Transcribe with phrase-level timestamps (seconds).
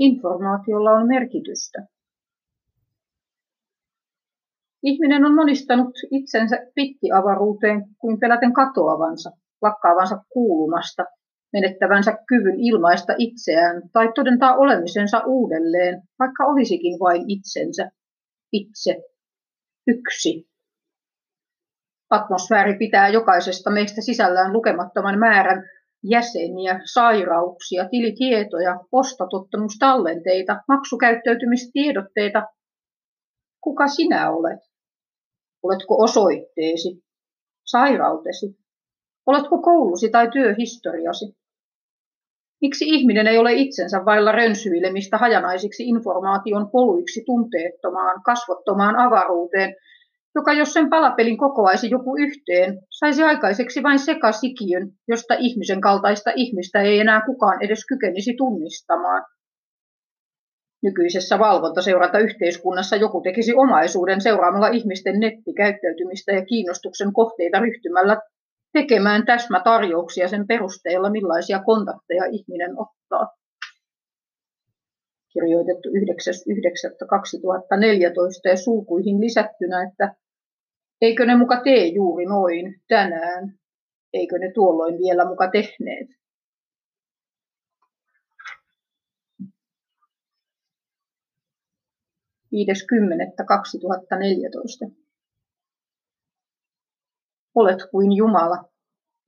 [0.00, 1.86] Informaatiolla on merkitystä.
[4.82, 9.30] Ihminen on monistanut itsensä pittiavaruuteen kuin peläten katoavansa,
[9.62, 11.04] lakkaavansa kuulumasta,
[11.52, 17.90] menettävänsä kyvyn ilmaista itseään tai todentaa olemisensa uudelleen, vaikka olisikin vain itsensä,
[18.52, 18.96] itse,
[19.86, 20.48] yksi.
[22.10, 25.62] Atmosfääri pitää jokaisesta meistä sisällään lukemattoman määrän
[26.04, 32.42] jäseniä, sairauksia, tilitietoja, ostotottumustallenteita, maksukäyttäytymistiedotteita.
[33.60, 34.60] Kuka sinä olet?
[35.62, 37.04] Oletko osoitteesi,
[37.66, 38.46] sairautesi?
[39.26, 41.40] Oletko koulusi tai työhistoriasi?
[42.60, 49.74] Miksi ihminen ei ole itsensä vailla rönsyilemistä hajanaisiksi informaation poluiksi tunteettomaan, kasvottomaan avaruuteen,
[50.34, 56.80] joka jos sen palapelin kokoaisi joku yhteen, saisi aikaiseksi vain sekasikiön, josta ihmisen kaltaista ihmistä
[56.80, 59.24] ei enää kukaan edes kykenisi tunnistamaan.
[60.82, 68.16] Nykyisessä valvontaseuranta-yhteiskunnassa joku tekisi omaisuuden seuraamalla ihmisten nettikäyttäytymistä ja kiinnostuksen kohteita ryhtymällä
[68.72, 73.39] tekemään täsmätarjouksia sen perusteella, millaisia kontakteja ihminen ottaa.
[75.32, 75.94] Kirjoitettu 9.9.2014
[78.44, 80.14] ja sulkuihin lisättynä, että
[81.00, 83.58] eikö ne muka tee juuri noin tänään,
[84.12, 86.20] eikö ne tuolloin vielä muka tehneet.
[92.54, 92.58] 5.10.2014.
[97.54, 98.70] Olet kuin Jumala.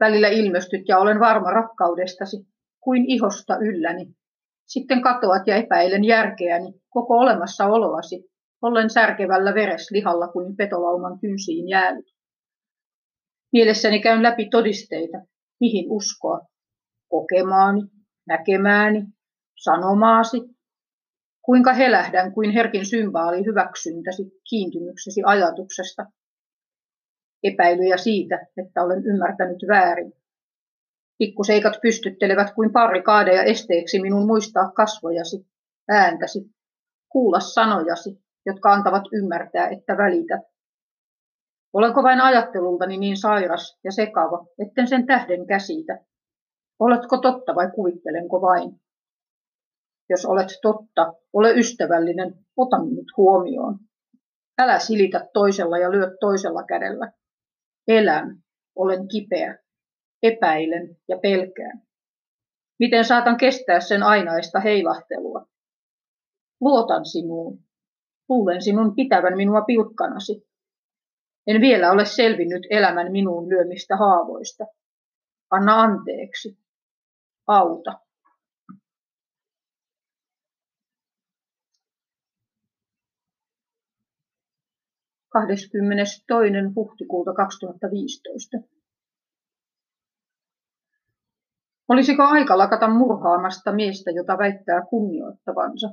[0.01, 2.47] Välillä ilmestyt ja olen varma rakkaudestasi,
[2.81, 4.15] kuin ihosta ylläni.
[4.67, 8.33] Sitten katoat ja epäilen järkeäni, koko olemassaoloasi,
[8.63, 12.07] ollen särkevällä vereslihalla kuin petolauman kynsiin jäänyt.
[13.53, 15.19] Mielessäni käyn läpi todisteita,
[15.61, 16.41] mihin uskoa,
[17.09, 17.83] kokemaani,
[18.27, 19.05] näkemääni,
[19.63, 20.39] sanomaasi,
[21.43, 26.07] kuinka helähdän kuin herkin symbaali hyväksyntäsi, kiintymyksesi ajatuksesta,
[27.43, 30.13] epäilyjä siitä, että olen ymmärtänyt väärin.
[31.19, 35.47] Pikkuseikat pystyttelevät kuin parrikaadeja esteeksi minun muistaa kasvojasi,
[35.89, 36.51] ääntäsi,
[37.09, 40.41] kuulla sanojasi, jotka antavat ymmärtää, että välität.
[41.73, 45.99] Olenko vain ajattelultani niin sairas ja sekava, etten sen tähden käsitä?
[46.79, 48.81] Oletko totta vai kuvittelenko vain?
[50.11, 53.79] Jos olet totta, ole ystävällinen, ota minut huomioon.
[54.59, 57.13] Älä silitä toisella ja lyö toisella kädellä.
[57.89, 58.37] Elän,
[58.77, 59.59] olen kipeä,
[60.23, 61.83] epäilen ja pelkään.
[62.79, 65.47] Miten saatan kestää sen ainaista heilahtelua?
[66.61, 67.59] Luotan sinuun.
[68.29, 70.47] Luulen sinun pitävän minua pilkkanasi.
[71.47, 74.65] En vielä ole selvinnyt elämän minuun lyömistä haavoista.
[75.51, 76.59] Anna anteeksi.
[77.47, 77.99] Auta.
[85.33, 86.25] 22.
[86.77, 88.57] huhtikuuta 2015.
[91.93, 95.89] Olisiko aika lakata murhaamasta miestä, jota väittää kunnioittavansa?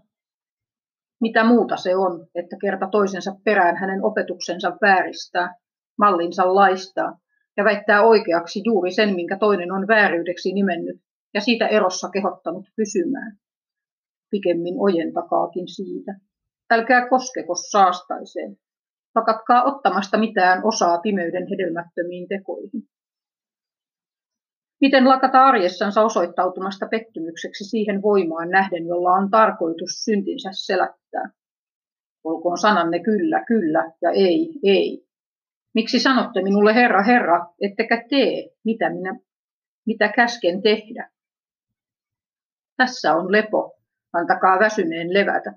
[1.21, 5.55] Mitä muuta se on, että kerta toisensa perään hänen opetuksensa vääristää,
[5.97, 7.19] mallinsa laistaa
[7.57, 11.01] ja väittää oikeaksi juuri sen, minkä toinen on vääryydeksi nimennyt
[11.33, 13.38] ja siitä erossa kehottanut pysymään.
[14.31, 16.15] Pikemmin ojentakaakin siitä.
[16.71, 18.57] Älkää koskeko saastaiseen,
[19.13, 22.83] Pakatkaa ottamasta mitään osaa pimeyden hedelmättömiin tekoihin.
[24.81, 31.29] Miten lakata arjessansa osoittautumasta pettymykseksi siihen voimaan nähden, jolla on tarkoitus syntinsä selättää?
[32.23, 35.06] Olkoon sananne kyllä, kyllä ja ei, ei.
[35.73, 39.19] Miksi sanotte minulle Herra, Herra, ettekä tee, mitä, minä,
[39.85, 41.09] mitä käsken tehdä?
[42.78, 43.78] Tässä on lepo,
[44.13, 45.53] antakaa väsyneen levätä.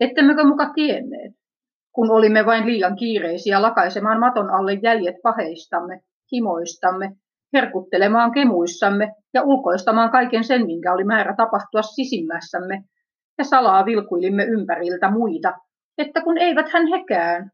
[0.00, 1.40] Ettemmekö muka tienneet?
[1.92, 6.00] kun olimme vain liian kiireisiä lakaisemaan maton alle jäljet paheistamme,
[6.32, 7.16] himoistamme,
[7.54, 12.84] herkuttelemaan kemuissamme ja ulkoistamaan kaiken sen, minkä oli määrä tapahtua sisimmässämme,
[13.38, 15.52] ja salaa vilkuilimme ympäriltä muita,
[15.98, 17.50] että kun eivät hän hekään.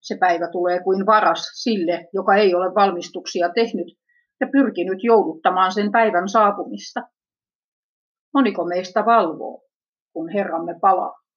[0.00, 3.86] Se päivä tulee kuin varas sille, joka ei ole valmistuksia tehnyt
[4.40, 7.00] ja pyrkinyt jouduttamaan sen päivän saapumista.
[8.34, 9.62] Moniko meistä valvoo,
[10.12, 11.27] kun Herramme palaa?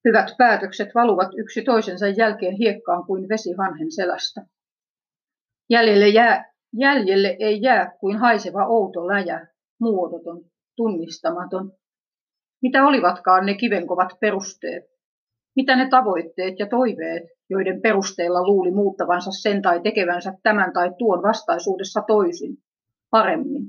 [0.05, 4.41] Hyvät päätökset valuvat yksi toisensa jälkeen hiekkaan kuin vesi hanhen selästä.
[5.69, 9.47] Jäljelle, jää, jäljelle ei jää kuin haiseva outo läjä,
[9.79, 10.45] muodoton,
[10.75, 11.71] tunnistamaton.
[12.61, 14.83] Mitä olivatkaan ne kivenkovat perusteet?
[15.55, 21.23] Mitä ne tavoitteet ja toiveet, joiden perusteella luuli muuttavansa sen tai tekevänsä tämän tai tuon
[21.23, 22.57] vastaisuudessa toisin,
[23.15, 23.63] paremmin,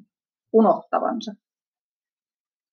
[0.53, 1.33] unohtavansa?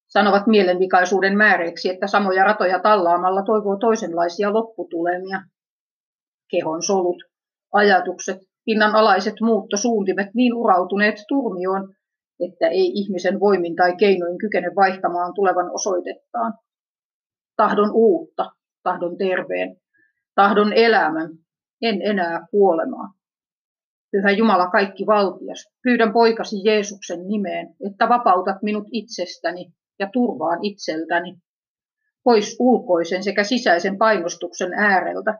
[0.06, 5.40] Sanovat mielenvikaisuuden määreeksi, että samoja ratoja tallaamalla toivoo toisenlaisia lopputulemia.
[6.50, 7.22] Kehon solut,
[7.72, 8.38] ajatukset,
[8.94, 11.94] alaiset muuttosuuntimet niin urautuneet turmioon,
[12.40, 16.54] että ei ihmisen voimin tai keinoin kykene vaihtamaan tulevan osoitettaan.
[17.56, 18.50] Tahdon uutta,
[18.82, 19.76] tahdon terveen,
[20.34, 21.30] tahdon elämän,
[21.82, 23.23] en enää kuolemaa.
[24.14, 31.36] Pyhä Jumala kaikki valtias, pyydän poikasi Jeesuksen nimeen, että vapautat minut itsestäni ja turvaan itseltäni,
[32.24, 35.38] pois ulkoisen sekä sisäisen painostuksen ääreltä,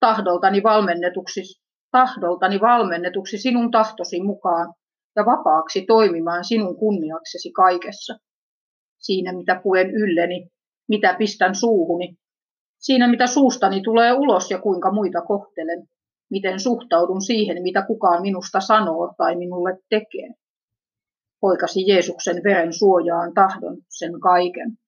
[0.00, 1.40] tahdoltani valmennetuksi,
[1.90, 4.74] tahdoltani valmennetuksi sinun tahtosi mukaan
[5.16, 8.18] ja vapaaksi toimimaan sinun kunniaksesi kaikessa.
[8.98, 10.48] Siinä, mitä puen ylleni,
[10.88, 12.16] mitä pistän suuhuni,
[12.78, 15.88] siinä, mitä suustani tulee ulos ja kuinka muita kohtelen,
[16.32, 20.34] miten suhtaudun siihen, mitä kukaan minusta sanoo tai minulle tekee.
[21.40, 24.78] Poikasi Jeesuksen veren suojaan tahdon sen kaiken.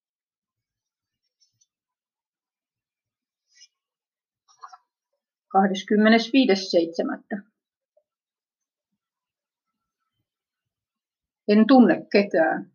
[11.49, 12.70] En tunne ketään.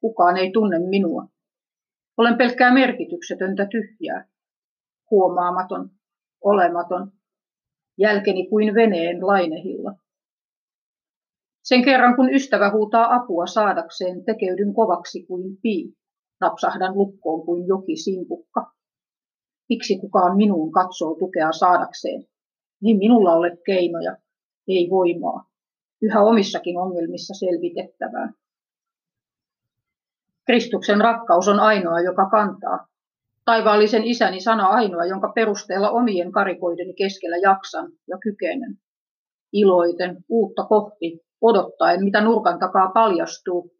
[0.00, 1.28] Kukaan ei tunne minua.
[2.16, 4.28] Olen pelkkää merkityksetöntä tyhjää.
[5.10, 5.90] Huomaamaton,
[6.40, 7.12] olematon,
[7.98, 9.94] jälkeni kuin veneen lainehilla.
[11.62, 15.92] Sen kerran kun ystävä huutaa apua saadakseen, tekeydyn kovaksi kuin pii,
[16.40, 18.72] napsahdan lukkoon kuin joki simpukka.
[19.68, 22.24] Miksi kukaan minuun katsoo tukea saadakseen?
[22.82, 24.16] Niin minulla ole keinoja,
[24.68, 25.48] ei voimaa
[26.02, 28.32] yhä omissakin ongelmissa selvitettävää.
[30.46, 32.86] Kristuksen rakkaus on ainoa, joka kantaa.
[33.48, 38.74] Taivaallisen isäni sana ainoa, jonka perusteella omien karikoideni keskellä jaksan ja kykenen.
[39.52, 43.70] Iloiten, uutta kohti, odottaen, mitä nurkan takaa paljastuu,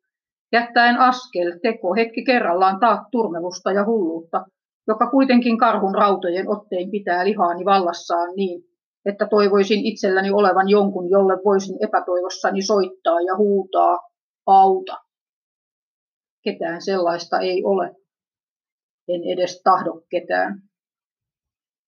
[0.52, 4.44] jättäen askel, teko, hetki kerrallaan taat turmelusta ja hulluutta,
[4.86, 8.62] joka kuitenkin karhun rautojen ottein pitää lihaani vallassaan niin,
[9.04, 13.98] että toivoisin itselläni olevan jonkun, jolle voisin epätoivossani soittaa ja huutaa,
[14.46, 14.96] auta.
[16.44, 17.94] Ketään sellaista ei ole.
[19.08, 20.62] En edes tahdo ketään.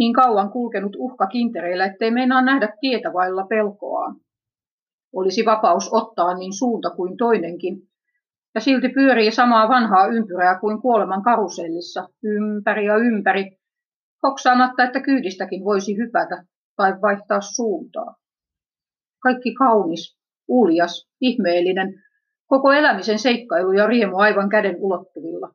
[0.00, 4.16] Niin kauan kulkenut uhka kintereillä, ettei meinaa nähdä tietä vailla pelkoaan.
[5.12, 7.76] Olisi vapaus ottaa niin suunta kuin toinenkin,
[8.54, 13.58] ja silti pyörii samaa vanhaa ympyrää kuin kuoleman karusellissa, ympäri ja ympäri,
[14.22, 16.44] hoksaamatta, että kyydistäkin voisi hypätä
[16.76, 18.16] tai vaihtaa suuntaa.
[19.22, 22.02] Kaikki kaunis, uljas, ihmeellinen,
[22.50, 25.54] Koko elämisen seikkailu ja riemu aivan käden ulottuvilla.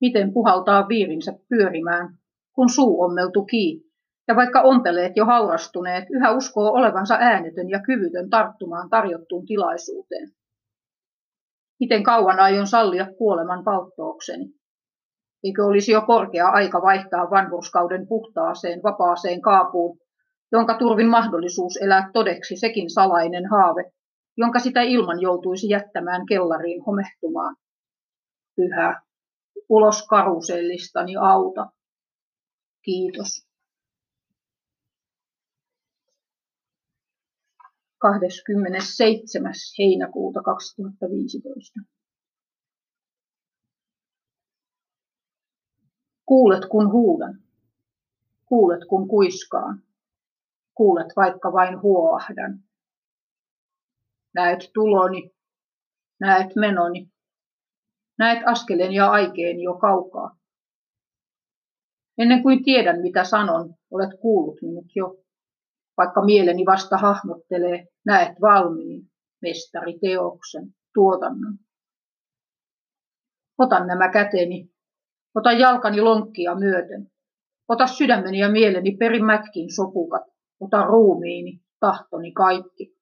[0.00, 2.19] Miten puhaltaa viirinsä pyörimään,
[2.52, 3.90] kun suu ommeltu kiinni,
[4.28, 10.28] ja vaikka ompeleet jo haurastuneet, yhä uskoo olevansa äänetön ja kyvytön tarttumaan tarjottuun tilaisuuteen.
[11.80, 14.44] Miten kauan aion sallia kuoleman palttookseni?
[15.44, 19.98] Eikö olisi jo korkea aika vaihtaa vanhurskauden puhtaaseen, vapaaseen kaapuun,
[20.52, 23.92] jonka turvin mahdollisuus elää todeksi sekin salainen haave,
[24.36, 27.56] jonka sitä ilman joutuisi jättämään kellariin homehtumaan.
[28.56, 29.02] Pyhä,
[29.68, 31.66] ulos karusellistani auta.
[32.82, 33.46] Kiitos.
[37.98, 39.52] 27.
[39.78, 41.80] heinäkuuta 2015.
[46.26, 47.42] Kuulet kun huudan,
[48.46, 49.82] kuulet kun kuiskaan,
[50.74, 52.62] kuulet vaikka vain huoahdan.
[54.34, 55.30] Näet tuloni,
[56.20, 57.10] näet menoni,
[58.18, 60.39] näet askelen ja aikeen jo kaukaa.
[62.20, 65.16] Ennen kuin tiedän, mitä sanon, olet kuullut minut jo.
[65.96, 69.02] Vaikka mieleni vasta hahmottelee, näet valmiin
[69.42, 71.58] mestariteoksen, tuotannon.
[73.58, 74.70] Otan nämä käteni,
[75.34, 77.10] ota jalkani lonkkia myöten,
[77.68, 80.22] ota sydämeni ja mieleni perimätkin sopukat,
[80.60, 82.94] ota ruumiini, tahtoni kaikki.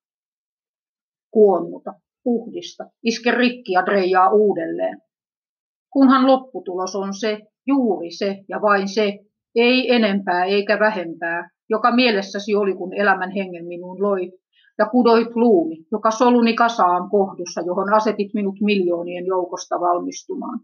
[1.31, 1.95] Kuonnuta,
[2.25, 5.03] puhdista, iske rikki ja dreijaa uudelleen.
[5.93, 9.19] Kunhan lopputulos on se, juuri se ja vain se,
[9.55, 14.33] ei enempää eikä vähempää, joka mielessäsi oli, kun elämän hengen minuun loi,
[14.79, 20.61] ja kudoit luuni, joka soluni kasaan kohdussa, johon asetit minut miljoonien joukosta valmistumaan.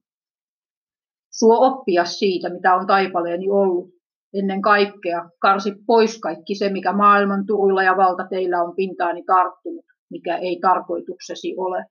[1.31, 3.95] Suo oppia siitä, mitä on taipaleeni ollut.
[4.35, 10.37] Ennen kaikkea karsi pois kaikki se, mikä maailman turuilla ja valtateillä on pintaani tarttunut, mikä
[10.37, 11.85] ei tarkoituksesi ole.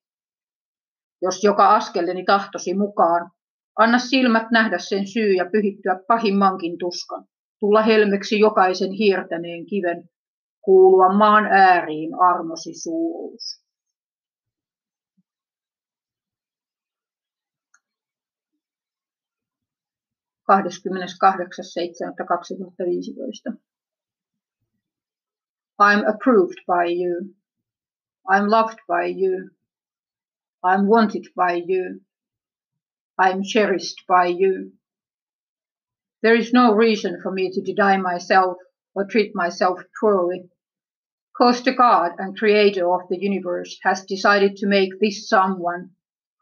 [1.21, 3.31] Jos joka askeleni tahtosi mukaan,
[3.75, 7.25] anna silmät nähdä sen syy ja pyhittyä pahimmankin tuskan,
[7.59, 10.09] tulla helmeksi jokaisen hiirtäneen kiven,
[10.61, 13.63] kuulua maan ääriin armosi suuruus.
[25.81, 27.33] I'm approved by you.
[28.27, 29.49] I'm loved by you.
[30.63, 31.99] I'm wanted by you.
[33.17, 34.73] I'm cherished by you.
[36.21, 38.57] There is no reason for me to deny myself
[38.95, 40.49] or treat myself poorly.
[41.37, 45.91] Cause the God and creator of the universe has decided to make this someone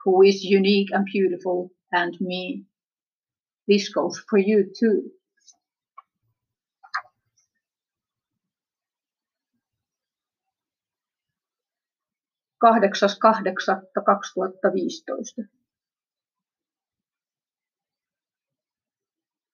[0.04, 2.66] who is unique and beautiful and me.
[3.68, 5.12] This goes for you too.
[12.64, 15.61] 8.8.2015.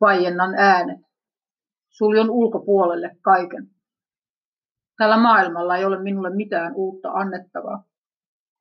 [0.01, 0.99] Vaiennan äänet.
[1.89, 3.69] Suljon ulkopuolelle kaiken.
[4.97, 7.83] Tällä maailmalla ei ole minulle mitään uutta annettavaa.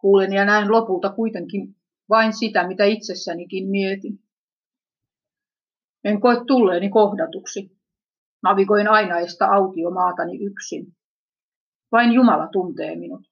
[0.00, 1.76] Kuulen ja näen lopulta kuitenkin
[2.08, 4.18] vain sitä, mitä itsessänikin mietin.
[6.04, 7.76] En koe tulleeni kohdatuksi.
[8.42, 10.96] Navigoin ainaista autiomaatani yksin.
[11.92, 13.22] Vain Jumala tuntee minut.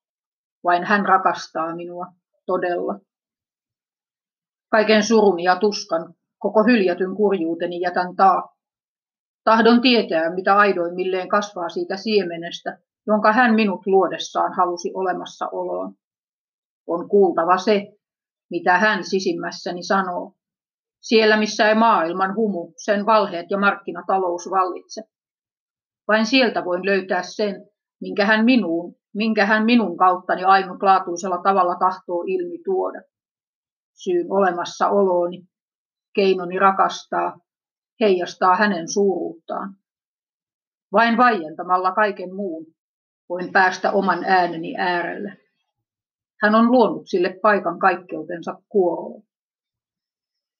[0.64, 2.06] Vain hän rakastaa minua
[2.46, 3.00] todella.
[4.70, 8.56] Kaiken surun ja tuskan, koko hyljätyn kurjuuteni jätän taa.
[9.44, 15.94] Tahdon tietää, mitä aidoimmilleen kasvaa siitä siemenestä, jonka hän minut luodessaan halusi olemassaoloon.
[16.86, 17.92] On kuultava se,
[18.50, 20.32] mitä hän sisimmässäni sanoo.
[21.00, 25.02] Siellä, missä ei maailman humu, sen valheet ja markkinatalous vallitse.
[26.08, 27.54] Vain sieltä voin löytää sen,
[28.00, 33.02] minkä hän minuun minkä hän minun kauttani ainutlaatuisella tavalla tahtoo ilmi tuoda.
[33.94, 35.46] Syyn olemassaolooni,
[36.14, 37.38] keinoni rakastaa,
[38.00, 39.76] heijastaa hänen suuruuttaan.
[40.92, 42.66] Vain vaientamalla kaiken muun
[43.28, 45.38] voin päästä oman ääneni äärelle.
[46.42, 49.22] Hän on luonut sille paikan kaikkeutensa kuoroon.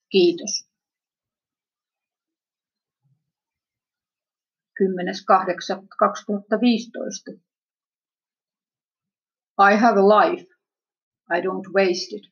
[0.09, 0.69] Kiitos.
[4.81, 7.39] 10.8.2015
[9.59, 10.47] I have a life.
[11.31, 12.27] I don't waste it.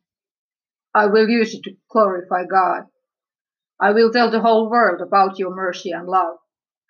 [0.95, 2.85] I will use it to glorify God.
[3.83, 6.37] I will tell the whole world about your mercy and love,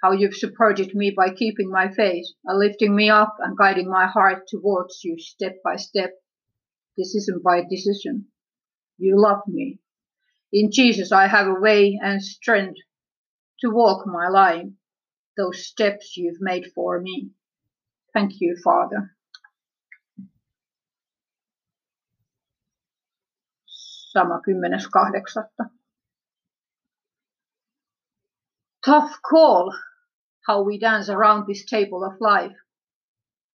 [0.02, 4.06] how you've supported me by keeping my faith and lifting me up and guiding my
[4.06, 6.10] heart towards you step by step.
[6.98, 8.26] Isn't by decision.
[8.98, 9.80] You love me.
[10.52, 12.80] In Jesus, I have a way and strength
[13.60, 14.68] to walk my life,
[15.38, 17.30] those steps you've made for me.
[18.12, 19.16] Thank you, Father.
[24.12, 25.81] sama 10.8.
[28.84, 29.74] Tough call,
[30.46, 32.56] how we dance around this table of life.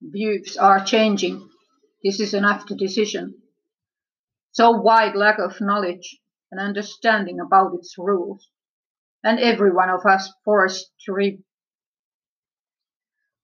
[0.00, 1.48] Views are changing.
[2.02, 3.42] This is an after decision.
[4.52, 8.48] So wide lack of knowledge and understanding about its rules.
[9.24, 11.42] And every one of us forced to re-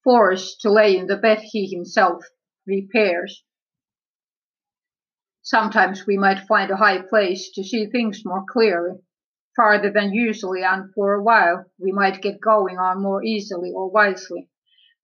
[0.04, 2.24] forced to lay in the bed he himself
[2.66, 3.44] repairs
[5.44, 9.00] Sometimes we might find a high place to see things more clearly,
[9.56, 13.90] farther than usually, and for a while we might get going on more easily or
[13.90, 14.48] wisely.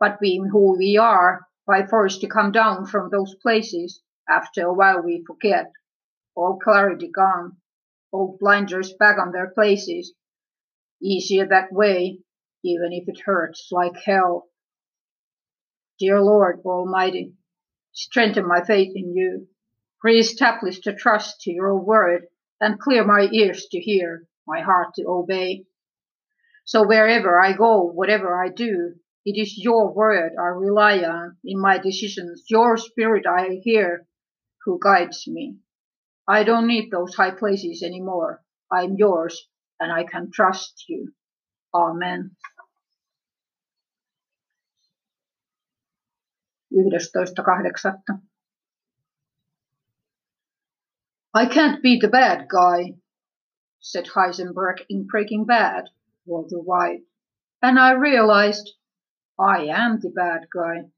[0.00, 4.72] But being who we are, by force to come down from those places, after a
[4.72, 5.72] while we forget.
[6.34, 7.56] All clarity gone,
[8.12, 10.14] all blinders back on their places.
[11.02, 12.20] Easier that way,
[12.64, 14.48] even if it hurts like hell.
[15.98, 17.34] Dear Lord Almighty,
[17.92, 19.48] strengthen my faith in you
[20.02, 22.28] Re-establish the trust to your word
[22.60, 25.66] and clear my ears to hear, my heart to obey.
[26.64, 31.60] So wherever I go, whatever I do, it is your word I rely on in
[31.60, 34.06] my decisions, your spirit I hear
[34.64, 35.58] who guides me.
[36.26, 38.42] I don't need those high places anymore.
[38.72, 41.12] I'm yours and I can trust you.
[41.74, 42.32] Amen.
[46.72, 48.20] 11.8.
[51.34, 52.94] I can't be the bad guy,
[53.80, 55.90] said Heisenberg in Breaking Bad,
[56.26, 57.02] Walter White,
[57.62, 58.74] and I realized
[59.38, 60.90] I am the bad guy.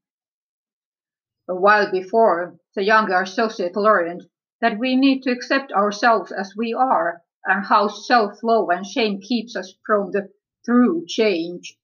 [1.47, 4.29] A while before, the younger associate learned
[4.61, 9.55] that we need to accept ourselves as we are and how self-love and shame keeps
[9.55, 10.29] us from the
[10.65, 11.77] true change.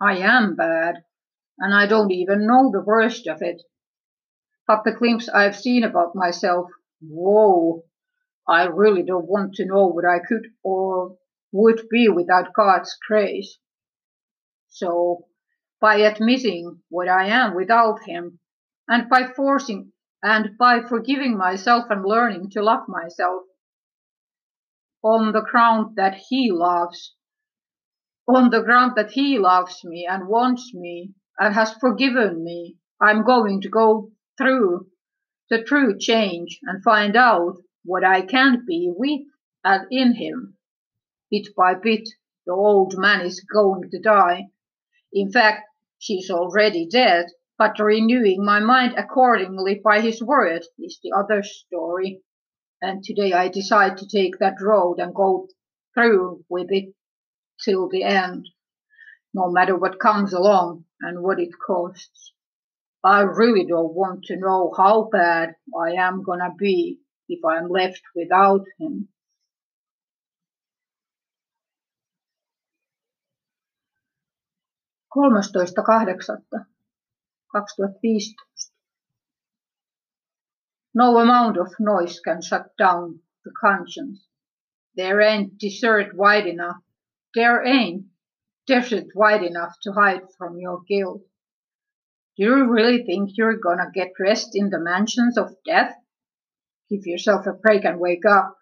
[0.00, 1.04] I am bad,
[1.58, 3.62] and I don't even know the worst of it.
[4.66, 7.84] But the glimpse I've seen about myself, whoa,
[8.48, 11.16] I really don't want to know what I could or
[11.52, 13.58] would be without God's grace.
[14.68, 15.26] So,
[15.80, 18.40] by admitting what I am without Him,
[18.88, 23.42] and by forcing and by forgiving myself and learning to love myself
[25.02, 27.14] on the ground that he loves,
[28.26, 33.22] on the ground that he loves me and wants me and has forgiven me, I'm
[33.22, 34.86] going to go through
[35.50, 39.26] the true change and find out what I can be with
[39.62, 40.56] and in him.
[41.30, 42.08] Bit by bit,
[42.46, 44.48] the old man is going to die.
[45.12, 47.26] In fact, she's already dead
[47.56, 52.20] but renewing my mind accordingly by his word is the other story.
[52.82, 55.48] And today I decide to take that road and go
[55.94, 56.94] through with it
[57.64, 58.48] till the end,
[59.32, 62.32] no matter what comes along and what it costs.
[63.04, 68.02] I really don't want to know how bad I am gonna be if I'm left
[68.14, 69.08] without him.
[75.14, 76.66] Kolmastoista kahdeksatta.
[77.52, 78.34] 2015.
[80.94, 84.26] No amount of noise can shut down the conscience.
[84.96, 86.82] There ain't desert wide enough.
[87.34, 88.06] There ain't
[88.66, 91.22] desert wide enough to hide from your guilt.
[92.36, 95.94] Do you really think you're gonna get rest in the mansions of death?
[96.94, 98.56] Give yourself a break and wake up.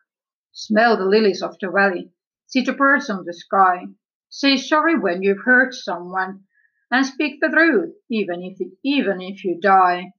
[0.53, 2.13] Smell the lilies of the valley.
[2.47, 3.85] See the birds on the sky.
[4.31, 6.45] Say sorry when you've hurt someone
[6.91, 10.15] and speak the truth, even if, it, even if you die.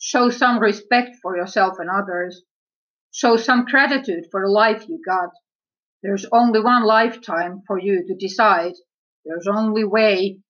[0.00, 2.42] Show some respect for yourself and others.
[3.12, 5.30] Show some gratitude for the life you got.
[6.02, 8.74] There's only one lifetime for you to decide.
[9.24, 10.40] There's only way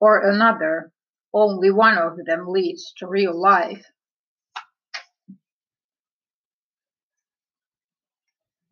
[0.00, 0.92] or another.
[1.32, 3.86] Only one of them leads to real life.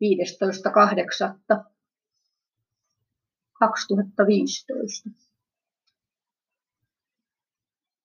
[0.03, 1.65] 15.8.
[3.59, 5.09] 2015.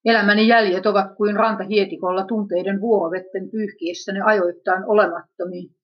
[0.04, 5.76] Elämäni jäljet ovat kuin rantahietikolla tunteiden vuorovetten pyyhkiessä ne ajoittain olemattomiin.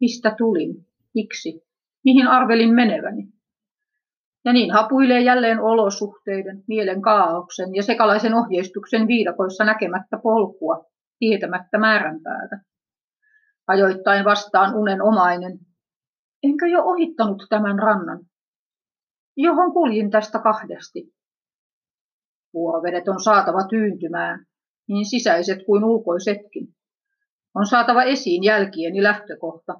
[0.00, 0.86] Mistä tulin?
[1.14, 1.64] Miksi?
[2.04, 3.28] Mihin arvelin meneväni?
[4.44, 10.86] Ja niin hapuilee jälleen olosuhteiden, mielen kaauksen ja sekalaisen ohjeistuksen viidakoissa näkemättä polkua,
[11.18, 12.60] tietämättä määränpäätä.
[13.66, 15.58] Ajoittain vastaan unenomainen.
[16.42, 18.20] Enkö jo ohittanut tämän rannan?
[19.36, 21.14] johon kuljin tästä kahdesti.
[22.54, 24.46] Vuorovedet on saatava tyyntymään,
[24.88, 26.68] niin sisäiset kuin ulkoisetkin.
[27.54, 29.74] On saatava esiin jälkieni lähtökohta,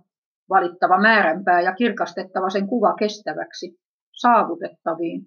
[0.50, 3.78] valittava määränpää ja kirkastettava sen kuva kestäväksi,
[4.12, 5.26] saavutettaviin.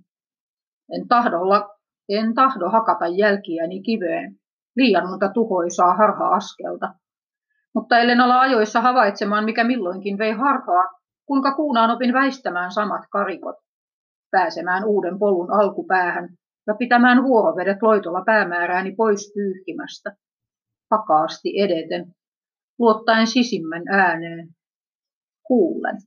[0.92, 1.70] En, tahdolla,
[2.10, 4.36] en tahdo hakata jälkiäni kiveen,
[4.76, 6.94] liian monta tuhoisaa harha-askelta.
[7.78, 10.84] Mutta ellen ala ajoissa havaitsemaan, mikä milloinkin vei harhaa,
[11.26, 13.56] kuinka kuunaan opin väistämään samat karikot
[14.32, 16.30] pääsemään uuden polun alkupäähän
[16.68, 20.16] ja pitämään vuorovedet loitolla päämäärääni pois pyyhkimästä,
[20.92, 22.16] vakaasti edeten,
[22.80, 24.50] luottaen sisimmän ääneen.
[25.44, 25.98] Kuulen.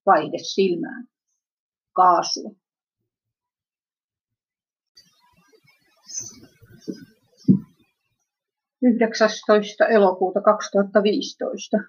[0.06, 1.06] Vaihde silmään.
[1.96, 2.52] Kaasua.
[8.82, 9.00] 19.
[9.92, 11.86] elokuuta 2015.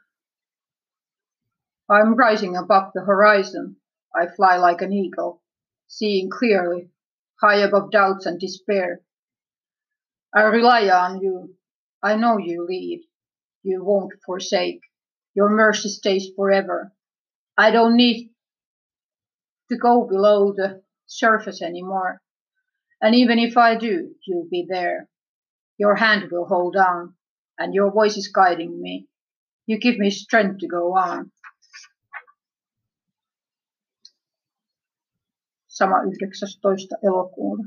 [1.90, 3.77] I'm rising above the horizon.
[4.14, 5.42] I fly like an eagle,
[5.87, 6.90] seeing clearly,
[7.42, 9.03] high above doubts and despair.
[10.35, 11.57] I rely on you.
[12.03, 13.03] I know you lead.
[13.62, 14.81] You won't forsake.
[15.35, 16.92] Your mercy stays forever.
[17.57, 18.31] I don't need
[19.70, 22.22] to go below the surface anymore.
[23.01, 25.09] And even if I do, you'll be there.
[25.80, 27.14] Your hand will hold on,
[27.58, 29.08] and your voice is guiding me.
[29.66, 31.30] You give me strength to go on.
[35.66, 36.98] Sama 19.
[37.02, 37.62] elokuuta.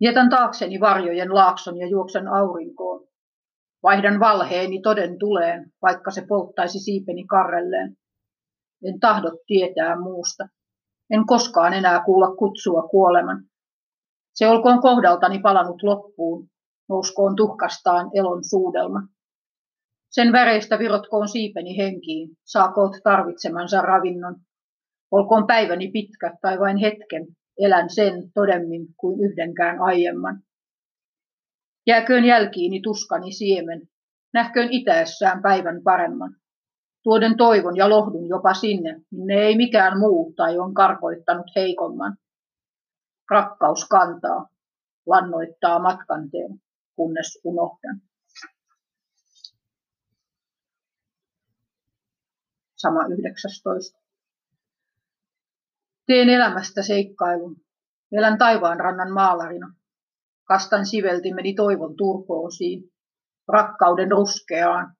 [0.00, 3.08] Jätän taakseni varjojen laakson ja juoksen aurinkoon.
[3.82, 7.96] Vaihdan valheeni toden tuleen, vaikka se polttaisi siipeni karrelleen.
[8.84, 10.48] En tahdo tietää muusta.
[11.10, 13.44] En koskaan enää kuulla kutsua kuoleman.
[14.38, 16.48] Se olkoon kohdaltani palanut loppuun,
[16.88, 19.00] nouskoon tuhkastaan elon suudelma.
[20.10, 24.36] Sen väreistä virotkoon siipeni henkiin, saakoot tarvitsemansa ravinnon.
[25.10, 27.26] Olkoon päiväni pitkä tai vain hetken,
[27.58, 30.42] elän sen todemmin kuin yhdenkään aiemman.
[31.86, 33.82] Jääköön jälkiini tuskani siemen,
[34.34, 36.36] nähköön itäessään päivän paremman.
[37.02, 42.16] Tuoden toivon ja lohdun jopa sinne, minne ei mikään muu tai on karkoittanut heikomman.
[43.30, 44.48] Rakkaus kantaa,
[45.06, 46.60] lannoittaa matkanteen,
[46.96, 48.00] kunnes unohdan.
[52.76, 53.98] Sama 19.
[56.06, 57.56] Teen elämästä seikkailun.
[58.12, 59.74] Elän taivaan rannan maalarina.
[60.44, 62.92] Kastan siveltimeni toivon turkoosiin,
[63.48, 64.96] rakkauden ruskeaan,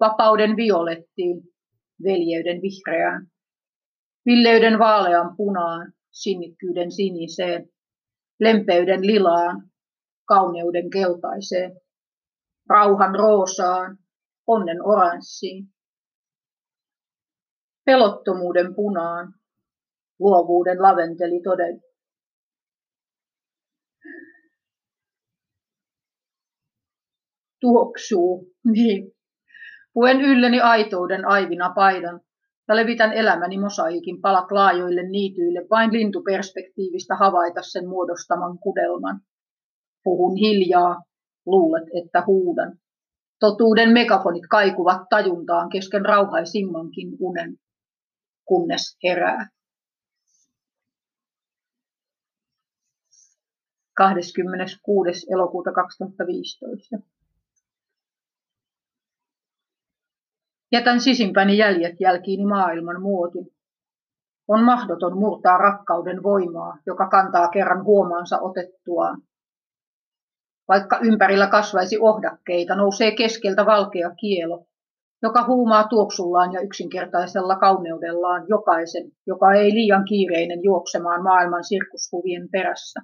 [0.00, 1.42] vapauden violettiin,
[2.04, 3.26] veljeyden vihreään,
[4.26, 7.68] villeyden vaalean punaan, sinnikkyyden siniseen,
[8.40, 9.70] lempeyden lilaan,
[10.28, 11.80] kauneuden keltaiseen,
[12.68, 13.98] rauhan roosaan,
[14.46, 15.74] onnen oranssiin,
[17.84, 19.34] pelottomuuden punaan,
[20.18, 21.80] luovuuden laventeli toden.
[27.60, 29.12] Tuoksuu, niin.
[29.92, 32.20] Puen ylleni aitouden aivina paidan,
[32.68, 39.20] ja levitän elämäni mosaikin palat laajoille niityille vain lintuperspektiivistä havaita sen muodostaman kudelman.
[40.04, 41.02] Puhun hiljaa,
[41.46, 42.78] luulet, että huudan.
[43.40, 47.56] Totuuden megafonit kaikuvat tajuntaan kesken rauhaisimmankin unen,
[48.44, 49.48] kunnes herää.
[53.96, 55.26] 26.
[55.32, 57.13] elokuuta 2015.
[60.74, 63.46] Jätän sisimpäni jäljet jälkiini maailman muotin.
[64.48, 69.22] On mahdoton murtaa rakkauden voimaa, joka kantaa kerran huomaansa otettuaan.
[70.68, 74.66] Vaikka ympärillä kasvaisi ohdakkeita, nousee keskeltä valkea kielo,
[75.22, 83.00] joka huumaa tuoksullaan ja yksinkertaisella kauneudellaan jokaisen, joka ei liian kiireinen juoksemaan maailman sirkuskuvien perässä.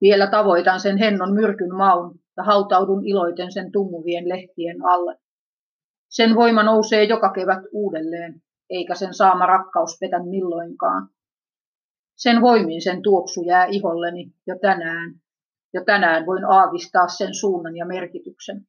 [0.00, 5.16] Vielä tavoitan sen hennon myrkyn maun ja hautaudun iloiten sen tummuvien lehtien alle.
[6.10, 11.08] Sen voima nousee joka kevät uudelleen, eikä sen saama rakkaus petä milloinkaan.
[12.16, 15.14] Sen voimin sen tuoksu jää iholleni jo tänään.
[15.74, 18.66] Jo tänään voin aavistaa sen suunnan ja merkityksen.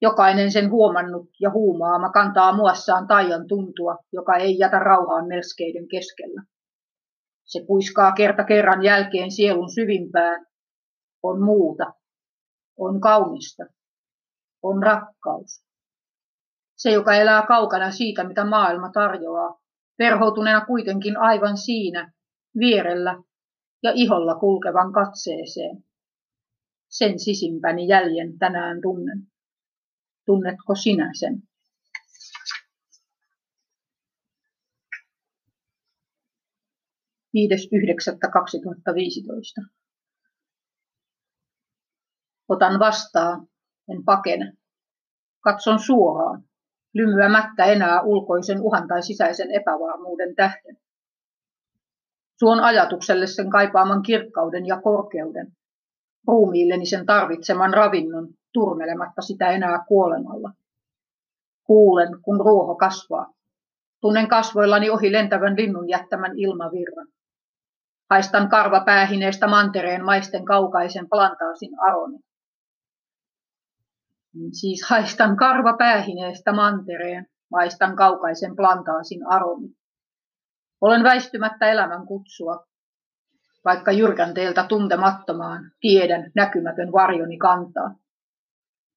[0.00, 6.42] Jokainen sen huomannut ja huumaama kantaa muassaan taian tuntua, joka ei jätä rauhaan melskeiden keskellä.
[7.44, 10.46] Se puiskaa kerta kerran jälkeen sielun syvimpään.
[11.22, 11.92] On muuta.
[12.78, 13.64] On kaunista.
[14.62, 15.67] On rakkaus.
[16.78, 19.60] Se, joka elää kaukana siitä, mitä maailma tarjoaa,
[19.98, 22.12] verhoutuneena kuitenkin aivan siinä,
[22.58, 23.22] vierellä
[23.82, 25.84] ja iholla kulkevan katseeseen.
[26.88, 29.22] Sen sisimpäni jäljen tänään tunnen.
[30.26, 31.42] Tunnetko sinä sen?
[37.36, 39.68] 5.9.2015.
[42.48, 43.48] Otan vastaan,
[43.88, 44.52] en pakene.
[45.40, 46.47] Katson suoraan,
[46.94, 50.76] lymyämättä enää ulkoisen uhan tai sisäisen epävarmuuden tähden.
[52.38, 55.52] Suon ajatukselle sen kaipaaman kirkkauden ja korkeuden,
[56.28, 60.50] ruumiilleni sen tarvitseman ravinnon, turmelematta sitä enää kuolemalla.
[61.64, 63.32] Kuulen, kun ruoho kasvaa.
[64.00, 67.06] Tunnen kasvoillani ohi lentävän linnun jättämän ilmavirran.
[68.10, 72.18] Haistan karvapäähineestä mantereen maisten kaukaisen plantaasin aroni.
[74.34, 79.68] Niin siis haistan karvapäähineestä mantereen, maistan kaukaisen plantaasin aroni.
[80.80, 82.66] Olen väistymättä elämän kutsua.
[83.64, 87.94] vaikka jyrkänteeltä tuntemattomaan tiedän näkymätön varjoni kantaa.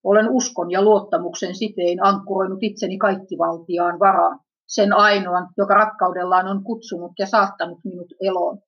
[0.04, 7.12] Olen uskon ja luottamuksen sitein ankkuroinut itseni kaikkivaltiaan varaan, sen ainoan, joka rakkaudellaan on kutsunut
[7.20, 8.60] ja saattanut minut eloon.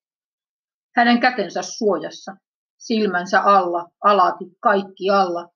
[0.96, 2.36] Hänen kätensä suojassa,
[2.78, 5.50] silmänsä alla, alati, kaikki alla,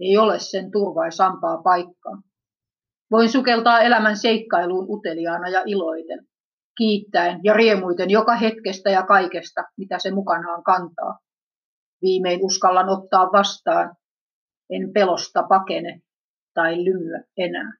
[0.00, 2.22] ei ole sen turvaisampaa paikkaa.
[3.10, 6.26] Voin sukeltaa elämän seikkailuun uteliaana ja iloiten,
[6.78, 11.18] kiittäen ja riemuiten joka hetkestä ja kaikesta, mitä se mukanaan kantaa.
[12.02, 13.96] Viimein uskallan ottaa vastaan,
[14.70, 16.00] en pelosta pakene
[16.54, 17.72] tai lymyä enää.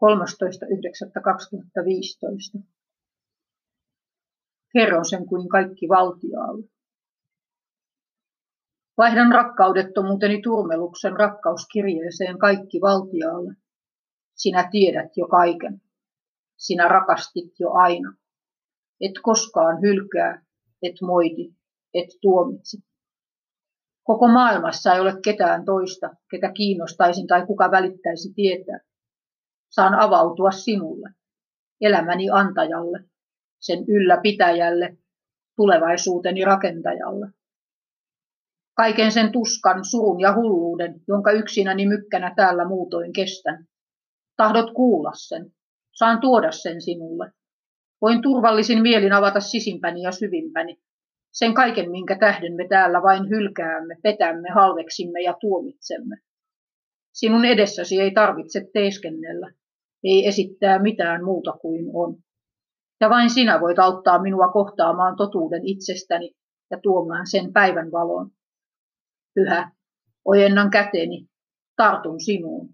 [0.00, 2.62] 13.9.2015.
[4.72, 6.68] Kerron sen kuin kaikki valtiaalle.
[8.98, 13.54] Vaihdan rakkaudettomuuteni turmeluksen rakkauskirjeeseen kaikki valtiaalle.
[14.34, 15.82] Sinä tiedät jo kaiken.
[16.56, 18.14] Sinä rakastit jo aina.
[19.00, 20.44] Et koskaan hylkää,
[20.82, 21.54] et moiti,
[21.94, 22.78] et tuomitse.
[24.02, 28.80] Koko maailmassa ei ole ketään toista, ketä kiinnostaisin tai kuka välittäisi tietää
[29.70, 31.10] saan avautua sinulle,
[31.80, 33.04] elämäni antajalle,
[33.60, 34.96] sen ylläpitäjälle,
[35.56, 37.26] tulevaisuuteni rakentajalle.
[38.76, 43.66] Kaiken sen tuskan, surun ja hulluuden, jonka yksinäni mykkänä täällä muutoin kestän.
[44.36, 45.52] Tahdot kuulla sen.
[45.92, 47.32] Saan tuoda sen sinulle.
[48.02, 50.80] Voin turvallisin mielin avata sisimpäni ja syvimpäni.
[51.32, 56.16] Sen kaiken, minkä tähden me täällä vain hylkäämme, petämme, halveksimme ja tuomitsemme.
[57.12, 59.52] Sinun edessäsi ei tarvitse teeskennellä
[60.04, 62.16] ei esittää mitään muuta kuin on.
[63.00, 66.32] Ja vain sinä voit auttaa minua kohtaamaan totuuden itsestäni
[66.70, 68.30] ja tuomaan sen päivän valon.
[69.34, 69.70] Pyhä,
[70.24, 71.26] ojennan käteni,
[71.76, 72.68] tartun sinuun.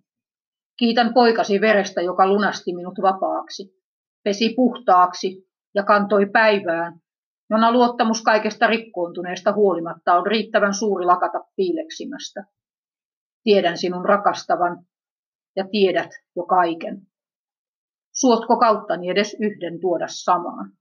[0.78, 3.76] Kiitän poikasi verestä, joka lunasti minut vapaaksi,
[4.24, 7.00] pesi puhtaaksi ja kantoi päivään,
[7.50, 12.44] jona luottamus kaikesta rikkoontuneesta huolimatta on riittävän suuri lakata piileksimästä.
[13.42, 14.86] Tiedän sinun rakastavan
[15.56, 17.02] ja tiedät jo kaiken.
[18.20, 20.72] Suotko kauttani edes yhden tuoda samaan?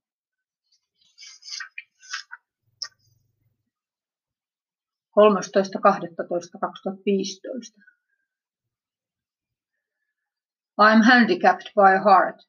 [10.78, 12.44] I'm handicapped by heart.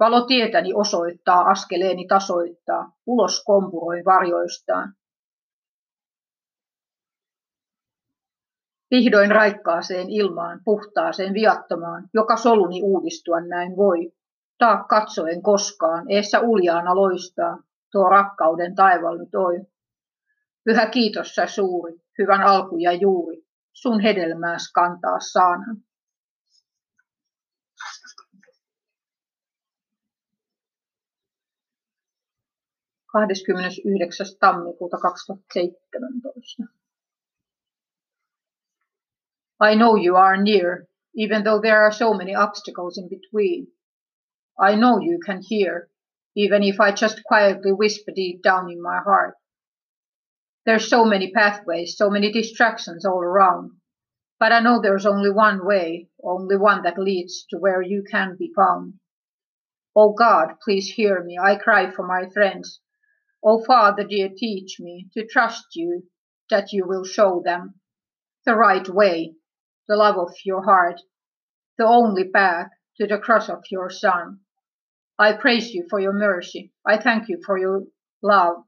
[0.00, 4.94] Valo tietäni osoittaa, askeleeni tasoittaa, ulos kompuroi varjoistaan.
[8.90, 14.12] Vihdoin raikkaaseen ilmaan, puhtaaseen viattomaan, joka soluni uudistua näin voi
[14.62, 19.60] taa katsoen koskaan, eessä uljaana loistaa, tuo rakkauden taivaan toi.
[20.64, 25.76] Pyhä kiitos sä suuri, hyvän alku ja juuri, sun hedelmääs kantaa saanan.
[33.06, 36.62] Kahdeskymmenesyhdeksäs tammikuuta 2017.
[39.72, 40.86] I know you are near,
[41.24, 43.71] even though there are so many obstacles in between.
[44.58, 45.88] I know you can hear,
[46.36, 49.36] even if I just quietly whisper deep down in my heart.
[50.64, 53.72] There's so many pathways, so many distractions all around.
[54.38, 58.36] But I know there's only one way, only one that leads to where you can
[58.36, 58.94] be found.
[59.94, 61.38] Oh God, please hear me.
[61.38, 62.80] I cry for my friends.
[63.44, 66.08] Oh Father, dear, teach me to trust you,
[66.48, 67.80] that you will show them
[68.44, 69.34] the right way,
[69.88, 71.00] the love of your heart,
[71.76, 74.40] the only path to the cross of your Son.
[75.18, 76.72] I praise you for your mercy.
[76.86, 77.84] I thank you for your
[78.22, 78.64] love.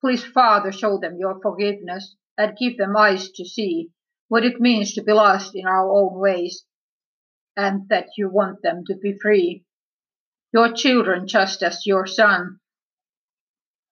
[0.00, 3.90] Please, Father, show them your forgiveness and give them eyes to see
[4.28, 6.64] what it means to be lost in our own ways
[7.56, 9.64] and that you want them to be free.
[10.52, 12.60] Your children, just as your son,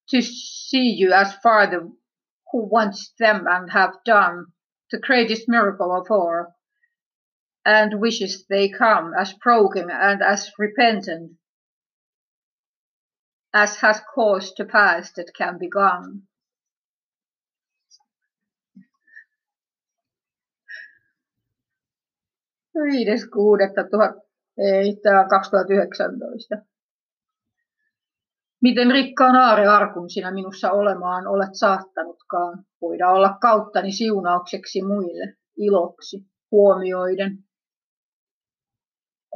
[0.08, 1.88] to see you as Father
[2.52, 4.46] who wants them and have done
[4.90, 6.46] the greatest miracle of all,
[7.68, 11.32] and wishes they come as broken and as repentant
[13.52, 16.22] as has caused to pass that can be gone.
[22.74, 23.84] Viides kuudetta
[25.28, 26.62] 2019.
[28.62, 37.47] Miten rikkaan aarearkun sinä minussa olemaan olet saattanutkaan, voida olla kauttani siunaukseksi muille, iloksi, huomioiden,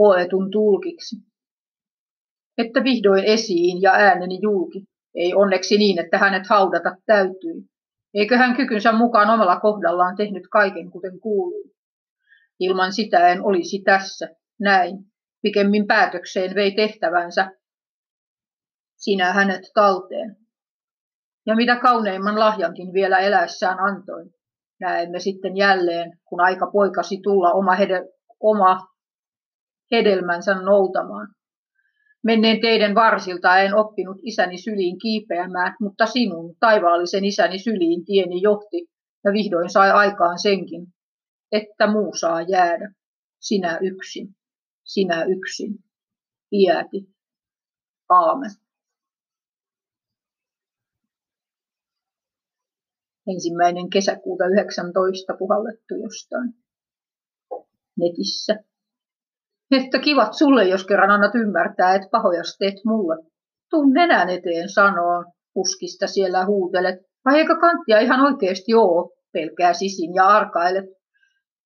[0.03, 1.17] koetun tulkiksi
[2.59, 4.85] että vihdoin esiin ja ääneni julki.
[5.15, 7.63] Ei onneksi niin, että hänet haudata täytyi.
[8.15, 11.73] Eikö hän kykynsä mukaan omalla kohdallaan tehnyt kaiken kuten kuuluu?
[12.61, 14.29] Ilman sitä en olisi tässä,
[14.61, 14.99] näin.
[15.43, 17.51] Pikemmin päätökseen vei tehtävänsä.
[18.97, 20.37] Sinä hänet talteen.
[21.47, 24.25] Ja mitä kauneimman lahjankin vielä eläessään antoi.
[24.81, 28.09] Näemme sitten jälleen, kun aika poikasi tulla oma, hede,
[28.41, 28.92] oma
[29.93, 31.29] hedelmänsä noutamaan.
[32.25, 38.87] Menneen teidän varsilta en oppinut isäni syliin kiipeämään, mutta sinun, taivaallisen isäni syliin tieni johti,
[39.25, 40.87] ja vihdoin sai aikaan senkin,
[41.53, 42.93] että muu saa jäädä.
[43.41, 44.37] Sinä yksin,
[44.85, 45.85] sinä yksin,
[46.53, 47.09] iäti.
[48.09, 48.51] Aamen.
[53.27, 56.55] Ensimmäinen kesäkuuta 19 puhallettu jostain
[57.99, 58.72] netissä.
[59.73, 63.17] Että kivat sulle, jos kerran annat ymmärtää, että pahoja teet mulle.
[63.71, 66.99] Tuu nenän eteen sanoo, puskista siellä huutelet.
[67.25, 70.85] Vai eikö kanttia ihan oikeasti oo, pelkää sisin ja arkailet.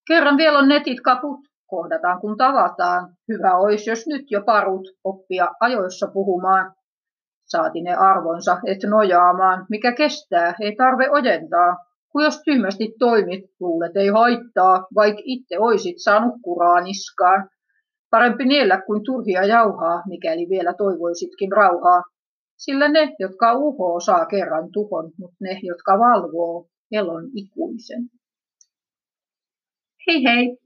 [0.09, 3.15] Kerran vielä on netit kaput, kohdataan kun tavataan.
[3.29, 6.75] Hyvä ois, jos nyt jo parut oppia ajoissa puhumaan.
[7.47, 11.77] Saati ne arvonsa, et nojaamaan, mikä kestää, ei tarve ojentaa.
[12.13, 17.49] Kun jos tyhmästi toimit, luulet ei haittaa, vaikka itse oisit saanut kuraa niskaan.
[18.11, 22.03] Parempi niellä kuin turhia jauhaa, mikäli vielä toivoisitkin rauhaa.
[22.57, 28.11] Sillä ne, jotka uhoo, saa kerran tuhon, mutta ne, jotka valvoo, elon ikuisen.
[30.07, 30.66] Hei hei!